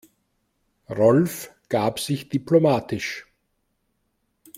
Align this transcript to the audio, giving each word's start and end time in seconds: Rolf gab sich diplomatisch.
Rolf 0.89 1.51
gab 1.69 1.99
sich 1.99 2.27
diplomatisch. 2.27 3.27